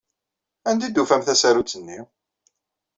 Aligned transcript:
Anda 0.69 0.83
ay 0.85 0.91
d-tufam 0.91 1.21
tasarut-nni? 1.23 1.99